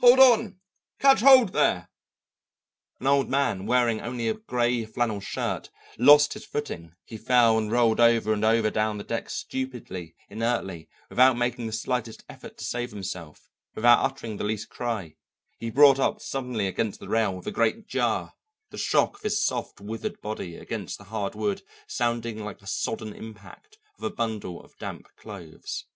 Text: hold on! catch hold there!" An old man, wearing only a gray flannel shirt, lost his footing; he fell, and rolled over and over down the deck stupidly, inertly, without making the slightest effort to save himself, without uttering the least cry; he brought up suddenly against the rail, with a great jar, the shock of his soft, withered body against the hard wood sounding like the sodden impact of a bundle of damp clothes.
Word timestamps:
hold 0.00 0.18
on! 0.20 0.60
catch 0.98 1.20
hold 1.20 1.54
there!" 1.54 1.88
An 3.00 3.06
old 3.06 3.30
man, 3.30 3.64
wearing 3.64 3.98
only 3.98 4.28
a 4.28 4.34
gray 4.34 4.84
flannel 4.84 5.20
shirt, 5.20 5.70
lost 5.96 6.34
his 6.34 6.44
footing; 6.44 6.94
he 7.06 7.16
fell, 7.16 7.56
and 7.56 7.72
rolled 7.72 7.98
over 7.98 8.34
and 8.34 8.44
over 8.44 8.68
down 8.68 8.98
the 8.98 9.04
deck 9.04 9.30
stupidly, 9.30 10.14
inertly, 10.28 10.86
without 11.08 11.38
making 11.38 11.66
the 11.66 11.72
slightest 11.72 12.24
effort 12.28 12.58
to 12.58 12.64
save 12.66 12.90
himself, 12.90 13.48
without 13.74 14.04
uttering 14.04 14.36
the 14.36 14.44
least 14.44 14.68
cry; 14.68 15.14
he 15.58 15.70
brought 15.70 15.98
up 15.98 16.20
suddenly 16.20 16.66
against 16.66 17.00
the 17.00 17.08
rail, 17.08 17.34
with 17.34 17.46
a 17.46 17.50
great 17.50 17.86
jar, 17.86 18.34
the 18.68 18.76
shock 18.76 19.14
of 19.16 19.22
his 19.22 19.42
soft, 19.42 19.80
withered 19.80 20.20
body 20.20 20.56
against 20.56 20.98
the 20.98 21.04
hard 21.04 21.34
wood 21.34 21.62
sounding 21.86 22.44
like 22.44 22.58
the 22.58 22.66
sodden 22.66 23.14
impact 23.14 23.78
of 23.96 24.04
a 24.04 24.10
bundle 24.10 24.62
of 24.62 24.76
damp 24.76 25.06
clothes. 25.16 25.86